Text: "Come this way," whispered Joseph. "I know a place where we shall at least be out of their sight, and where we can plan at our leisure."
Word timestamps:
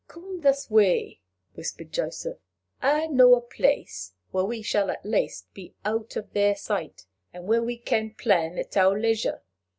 "Come 0.07 0.39
this 0.41 0.67
way," 0.67 1.19
whispered 1.53 1.91
Joseph. 1.91 2.39
"I 2.81 3.05
know 3.05 3.35
a 3.35 3.39
place 3.39 4.13
where 4.31 4.43
we 4.45 4.63
shall 4.63 4.89
at 4.89 5.05
least 5.05 5.53
be 5.53 5.75
out 5.85 6.15
of 6.15 6.33
their 6.33 6.55
sight, 6.55 7.05
and 7.31 7.47
where 7.47 7.61
we 7.61 7.77
can 7.77 8.15
plan 8.15 8.57
at 8.57 8.75
our 8.75 8.99
leisure." 8.99 9.43